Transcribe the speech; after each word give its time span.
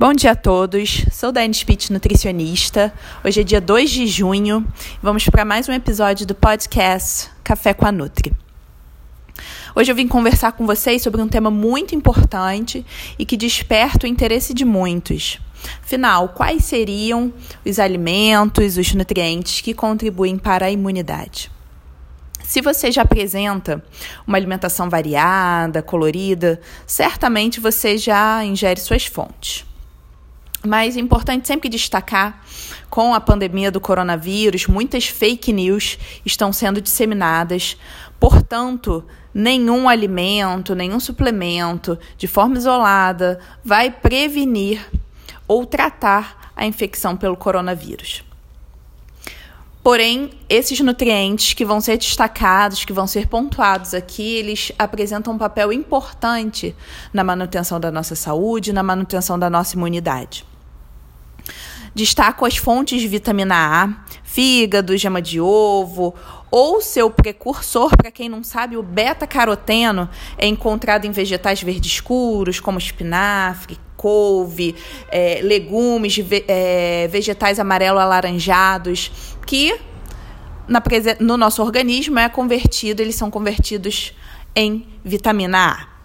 Bom 0.00 0.12
dia 0.12 0.30
a 0.30 0.36
todos, 0.36 1.04
sou 1.10 1.32
Dani 1.32 1.52
Spitz, 1.52 1.90
nutricionista. 1.90 2.94
Hoje 3.24 3.40
é 3.40 3.42
dia 3.42 3.60
2 3.60 3.90
de 3.90 4.06
junho 4.06 4.64
vamos 5.02 5.28
para 5.28 5.44
mais 5.44 5.68
um 5.68 5.72
episódio 5.72 6.24
do 6.24 6.36
podcast 6.36 7.28
Café 7.42 7.74
com 7.74 7.84
a 7.84 7.90
Nutri. 7.90 8.32
Hoje 9.74 9.90
eu 9.90 9.96
vim 9.96 10.06
conversar 10.06 10.52
com 10.52 10.64
vocês 10.64 11.02
sobre 11.02 11.20
um 11.20 11.26
tema 11.26 11.50
muito 11.50 11.96
importante 11.96 12.86
e 13.18 13.26
que 13.26 13.36
desperta 13.36 14.06
o 14.06 14.08
interesse 14.08 14.54
de 14.54 14.64
muitos. 14.64 15.40
Afinal, 15.82 16.28
quais 16.28 16.64
seriam 16.64 17.34
os 17.66 17.80
alimentos, 17.80 18.76
os 18.76 18.94
nutrientes 18.94 19.60
que 19.62 19.74
contribuem 19.74 20.38
para 20.38 20.66
a 20.66 20.70
imunidade? 20.70 21.50
Se 22.44 22.60
você 22.60 22.92
já 22.92 23.02
apresenta 23.02 23.84
uma 24.24 24.38
alimentação 24.38 24.88
variada, 24.88 25.82
colorida, 25.82 26.60
certamente 26.86 27.58
você 27.58 27.98
já 27.98 28.44
ingere 28.44 28.78
suas 28.78 29.04
fontes. 29.04 29.66
Mas 30.66 30.96
é 30.96 31.00
importante 31.00 31.46
sempre 31.46 31.68
destacar, 31.68 32.42
com 32.90 33.14
a 33.14 33.20
pandemia 33.20 33.70
do 33.70 33.80
coronavírus, 33.80 34.66
muitas 34.66 35.06
fake 35.06 35.52
news 35.52 35.98
estão 36.26 36.52
sendo 36.52 36.80
disseminadas. 36.80 37.76
Portanto, 38.18 39.04
nenhum 39.32 39.88
alimento, 39.88 40.74
nenhum 40.74 40.98
suplemento, 40.98 41.98
de 42.16 42.26
forma 42.26 42.56
isolada, 42.56 43.38
vai 43.64 43.90
prevenir 43.90 44.84
ou 45.46 45.64
tratar 45.64 46.52
a 46.56 46.66
infecção 46.66 47.16
pelo 47.16 47.36
coronavírus. 47.36 48.24
Porém, 49.88 50.28
esses 50.50 50.78
nutrientes 50.80 51.54
que 51.54 51.64
vão 51.64 51.80
ser 51.80 51.96
destacados, 51.96 52.84
que 52.84 52.92
vão 52.92 53.06
ser 53.06 53.26
pontuados 53.26 53.94
aqui, 53.94 54.34
eles 54.34 54.70
apresentam 54.78 55.32
um 55.32 55.38
papel 55.38 55.72
importante 55.72 56.76
na 57.10 57.24
manutenção 57.24 57.80
da 57.80 57.90
nossa 57.90 58.14
saúde, 58.14 58.70
na 58.70 58.82
manutenção 58.82 59.38
da 59.38 59.48
nossa 59.48 59.76
imunidade. 59.76 60.44
Destaco 61.98 62.46
as 62.46 62.56
fontes 62.56 63.00
de 63.00 63.08
vitamina 63.08 63.56
A, 63.56 63.88
fígado, 64.22 64.96
gema 64.96 65.20
de 65.20 65.40
ovo, 65.40 66.14
ou 66.48 66.80
seu 66.80 67.10
precursor, 67.10 67.90
para 67.96 68.12
quem 68.12 68.28
não 68.28 68.44
sabe, 68.44 68.76
o 68.76 68.84
beta-caroteno 68.84 70.08
é 70.38 70.46
encontrado 70.46 71.06
em 71.06 71.10
vegetais 71.10 71.60
verdes 71.60 71.94
escuros, 71.94 72.60
como 72.60 72.78
espinafre, 72.78 73.76
couve, 73.96 74.76
é, 75.10 75.40
legumes, 75.42 76.20
é, 76.46 77.08
vegetais 77.08 77.58
amarelo-alaranjados, 77.58 79.10
que 79.44 79.76
na, 80.68 80.80
no 81.18 81.36
nosso 81.36 81.60
organismo 81.60 82.20
é 82.20 82.28
convertido, 82.28 83.02
eles 83.02 83.16
são 83.16 83.28
convertidos 83.28 84.14
em 84.54 84.86
vitamina 85.04 85.72
A. 85.72 85.97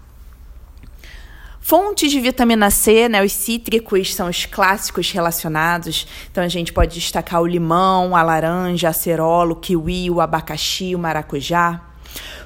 Fontes 1.66 2.12
de 2.12 2.20
vitamina 2.20 2.70
C, 2.70 3.08
né, 3.08 3.24
os 3.24 3.32
cítricos 3.32 4.14
são 4.14 4.28
os 4.28 4.46
clássicos 4.46 5.10
relacionados. 5.12 6.06
Então 6.30 6.44
a 6.44 6.50
gente 6.50 6.74
pode 6.74 6.94
destacar 6.94 7.42
o 7.42 7.48
limão, 7.48 8.18
a 8.18 8.22
laranja, 8.22 8.88
a 8.88 8.90
acerola, 8.90 9.54
o 9.54 9.56
kiwi, 9.56 10.12
o 10.12 10.20
abacaxi, 10.20 10.94
o 10.94 11.00
maracujá. 11.00 11.82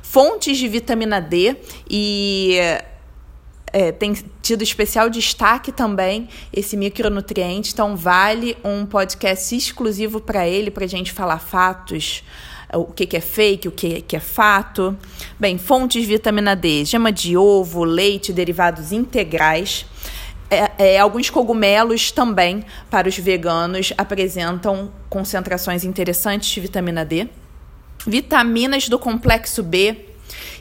Fontes 0.04 0.60
de 0.60 0.68
vitamina 0.68 1.20
D 1.20 1.58
e 1.90 2.60
é, 3.74 3.92
tem 3.92 4.14
tido 4.40 4.62
especial 4.62 5.10
destaque 5.10 5.72
também 5.72 6.30
esse 6.54 6.78
micronutriente, 6.78 7.74
então 7.74 7.98
vale 7.98 8.56
um 8.64 8.86
podcast 8.86 9.56
exclusivo 9.56 10.22
para 10.22 10.48
ele, 10.48 10.70
para 10.70 10.86
a 10.86 10.88
gente 10.88 11.12
falar 11.12 11.40
fatos, 11.40 12.24
o 12.74 12.86
que, 12.86 13.06
que 13.06 13.18
é 13.18 13.22
fake, 13.22 13.68
o 13.68 13.72
que, 13.72 14.02
que 14.02 14.16
é 14.16 14.20
fato. 14.20 14.98
Bem, 15.40 15.58
fontes 15.58 16.02
de 16.02 16.08
vitamina 16.08 16.56
D, 16.56 16.84
gema 16.86 17.12
de 17.12 17.38
ovo, 17.38 17.84
leite, 17.84 18.34
derivados 18.34 18.92
integrais. 18.92 19.86
É, 20.50 20.72
é, 20.78 21.00
alguns 21.00 21.30
cogumelos 21.30 22.12
também, 22.12 22.64
para 22.90 23.08
os 23.08 23.18
veganos, 23.18 23.94
apresentam 23.98 24.92
concentrações 25.10 25.84
interessantes 25.84 26.50
de 26.50 26.60
vitamina 26.60 27.04
D. 27.04 27.28
Vitaminas 28.06 28.88
do 28.88 28.98
complexo 28.98 29.62
B, 29.62 30.06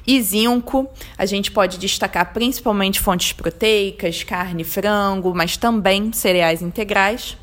e 0.06 0.22
zinco, 0.22 0.88
a 1.18 1.26
gente 1.26 1.50
pode 1.50 1.78
destacar 1.78 2.32
principalmente 2.32 3.00
fontes 3.00 3.32
proteicas, 3.32 4.22
carne, 4.22 4.62
frango, 4.62 5.34
mas 5.34 5.56
também 5.56 6.12
cereais 6.12 6.62
integrais. 6.62 7.36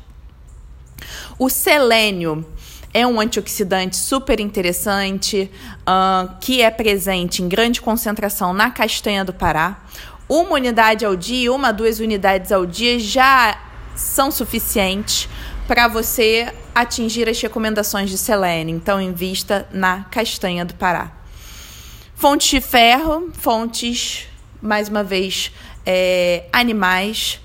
O 1.38 1.50
selênio 1.50 2.46
é 2.94 3.04
um 3.04 3.20
antioxidante 3.20 3.96
super 3.96 4.38
interessante 4.38 5.50
uh, 5.80 6.32
que 6.40 6.62
é 6.62 6.70
presente 6.70 7.42
em 7.42 7.48
grande 7.48 7.82
concentração 7.82 8.54
na 8.54 8.70
castanha 8.70 9.24
do 9.24 9.32
Pará. 9.32 9.82
Uma 10.28 10.52
unidade 10.52 11.04
ao 11.04 11.16
dia, 11.16 11.52
uma, 11.52 11.72
duas 11.72 11.98
unidades 11.98 12.52
ao 12.52 12.64
dia 12.64 12.98
já 13.00 13.60
são 13.96 14.30
suficientes 14.30 15.28
para 15.66 15.88
você 15.88 16.54
atingir 16.72 17.28
as 17.28 17.40
recomendações 17.40 18.10
de 18.10 18.16
selênio. 18.16 18.76
Então, 18.76 19.00
invista 19.00 19.68
na 19.72 20.04
castanha 20.04 20.64
do 20.64 20.74
Pará. 20.74 21.10
Fontes 22.14 22.48
de 22.48 22.60
ferro, 22.60 23.30
fontes, 23.34 24.28
mais 24.62 24.88
uma 24.88 25.02
vez, 25.02 25.50
é, 25.84 26.44
animais. 26.52 27.40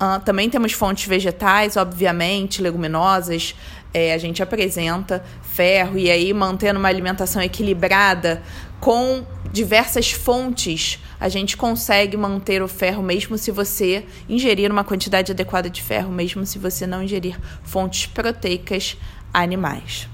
Uh, 0.00 0.18
também 0.24 0.48
temos 0.48 0.72
fontes 0.72 1.06
vegetais, 1.06 1.76
obviamente, 1.76 2.62
leguminosas. 2.62 3.54
É, 3.92 4.14
a 4.14 4.18
gente 4.18 4.42
apresenta 4.42 5.22
ferro 5.42 5.98
e 5.98 6.10
aí 6.10 6.32
mantendo 6.32 6.78
uma 6.78 6.88
alimentação 6.88 7.42
equilibrada 7.42 8.42
com 8.80 9.26
diversas 9.52 10.10
fontes, 10.10 10.98
a 11.20 11.28
gente 11.28 11.56
consegue 11.56 12.16
manter 12.16 12.62
o 12.62 12.68
ferro 12.68 13.02
mesmo 13.02 13.36
se 13.36 13.50
você 13.50 14.06
ingerir 14.28 14.70
uma 14.70 14.84
quantidade 14.84 15.32
adequada 15.32 15.68
de 15.68 15.82
ferro, 15.82 16.10
mesmo 16.10 16.46
se 16.46 16.58
você 16.58 16.86
não 16.86 17.02
ingerir 17.02 17.38
fontes 17.62 18.06
proteicas 18.06 18.96
animais. 19.34 20.08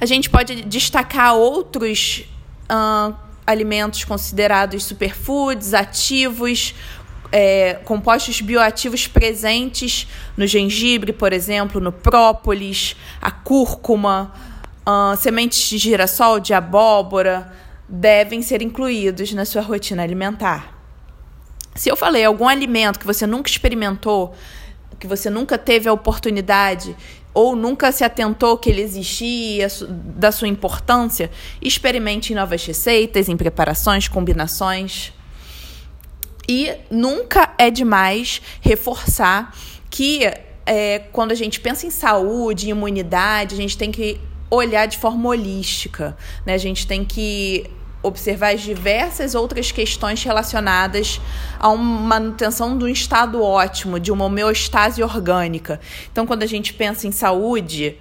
A 0.00 0.06
gente 0.06 0.28
pode 0.28 0.62
destacar 0.62 1.34
outros 1.34 2.24
uh, 2.70 3.14
alimentos 3.46 4.04
considerados 4.04 4.84
superfoods, 4.84 5.72
ativos, 5.72 6.74
é, 7.32 7.74
compostos 7.84 8.40
bioativos 8.40 9.06
presentes 9.06 10.06
no 10.36 10.46
gengibre, 10.46 11.12
por 11.12 11.32
exemplo, 11.32 11.80
no 11.80 11.92
própolis, 11.92 12.96
a 13.20 13.30
cúrcuma, 13.30 14.32
uh, 14.86 15.16
sementes 15.16 15.68
de 15.68 15.78
girassol, 15.78 16.40
de 16.40 16.52
abóbora, 16.52 17.52
devem 17.88 18.42
ser 18.42 18.62
incluídos 18.62 19.32
na 19.32 19.44
sua 19.44 19.62
rotina 19.62 20.02
alimentar. 20.02 20.76
Se 21.74 21.88
eu 21.88 21.96
falei 21.96 22.24
algum 22.24 22.48
alimento 22.48 22.98
que 22.98 23.06
você 23.06 23.26
nunca 23.26 23.48
experimentou, 23.48 24.34
que 24.98 25.06
você 25.06 25.30
nunca 25.30 25.56
teve 25.56 25.88
a 25.88 25.92
oportunidade 25.92 26.94
ou 27.32 27.54
nunca 27.54 27.92
se 27.92 28.02
atentou 28.02 28.58
que 28.58 28.68
ele 28.68 28.82
existia, 28.82 29.68
da 29.88 30.32
sua 30.32 30.48
importância, 30.48 31.30
experimente 31.62 32.32
em 32.32 32.36
novas 32.36 32.64
receitas, 32.66 33.28
em 33.28 33.36
preparações, 33.36 34.08
combinações. 34.08 35.12
E 36.50 36.74
nunca 36.90 37.54
é 37.56 37.70
demais 37.70 38.42
reforçar 38.60 39.56
que 39.88 40.28
é, 40.66 40.98
quando 41.12 41.30
a 41.30 41.34
gente 41.36 41.60
pensa 41.60 41.86
em 41.86 41.90
saúde, 41.90 42.66
em 42.66 42.70
imunidade, 42.70 43.54
a 43.54 43.56
gente 43.56 43.78
tem 43.78 43.92
que 43.92 44.20
olhar 44.50 44.86
de 44.86 44.98
forma 44.98 45.28
holística. 45.28 46.16
Né? 46.44 46.54
A 46.54 46.58
gente 46.58 46.88
tem 46.88 47.04
que 47.04 47.70
observar 48.02 48.52
as 48.52 48.62
diversas 48.62 49.36
outras 49.36 49.70
questões 49.70 50.24
relacionadas 50.24 51.20
a 51.56 51.68
uma 51.68 52.00
manutenção 52.00 52.76
de 52.76 52.84
um 52.84 52.88
estado 52.88 53.40
ótimo, 53.40 54.00
de 54.00 54.10
uma 54.10 54.24
homeostase 54.24 55.04
orgânica. 55.04 55.78
Então, 56.10 56.26
quando 56.26 56.42
a 56.42 56.46
gente 56.46 56.74
pensa 56.74 57.06
em 57.06 57.12
saúde 57.12 57.96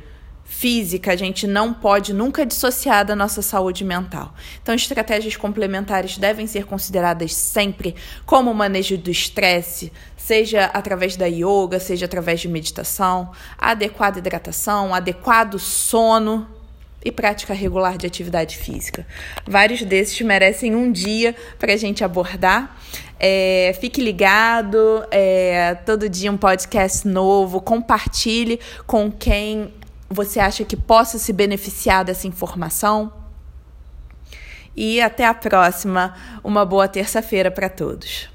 física, 0.49 1.13
a 1.13 1.15
gente 1.15 1.45
não 1.45 1.71
pode 1.71 2.11
nunca 2.11 2.43
dissociar 2.43 3.05
da 3.05 3.15
nossa 3.15 3.41
saúde 3.41 3.85
mental. 3.85 4.33
Então, 4.61 4.73
estratégias 4.73 5.37
complementares 5.37 6.17
devem 6.17 6.47
ser 6.47 6.65
consideradas 6.65 7.33
sempre 7.35 7.95
como 8.25 8.51
manejo 8.53 8.97
do 8.97 9.11
estresse, 9.11 9.93
seja 10.17 10.65
através 10.65 11.15
da 11.15 11.27
yoga, 11.27 11.79
seja 11.79 12.07
através 12.07 12.41
de 12.41 12.49
meditação, 12.49 13.31
adequada 13.57 14.17
hidratação, 14.17 14.93
adequado 14.93 15.59
sono 15.59 16.47
e 17.05 17.11
prática 17.11 17.53
regular 17.53 17.95
de 17.95 18.07
atividade 18.07 18.57
física. 18.57 19.05
Vários 19.47 19.83
desses 19.83 20.19
merecem 20.19 20.75
um 20.75 20.91
dia 20.91 21.35
para 21.57 21.73
a 21.73 21.77
gente 21.77 22.03
abordar. 22.03 22.75
É, 23.19 23.77
fique 23.79 24.01
ligado, 24.01 25.05
é, 25.11 25.75
todo 25.85 26.09
dia 26.09 26.31
um 26.31 26.37
podcast 26.37 27.07
novo, 27.07 27.61
compartilhe 27.61 28.59
com 28.87 29.11
quem 29.11 29.73
você 30.09 30.39
acha 30.39 30.63
que 30.63 30.75
possa 30.75 31.19
se 31.19 31.31
beneficiar 31.31 32.03
dessa 32.03 32.27
informação. 32.27 33.13
E 34.75 34.99
até 35.01 35.25
a 35.25 35.33
próxima. 35.33 36.15
Uma 36.43 36.65
boa 36.65 36.87
terça-feira 36.87 37.51
para 37.51 37.69
todos. 37.69 38.29